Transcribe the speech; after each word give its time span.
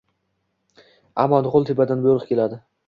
Ammo 1.25 1.43
nuqul 1.47 1.71
tepadan 1.71 2.05
buyruq 2.09 2.29
keladi 2.33 2.65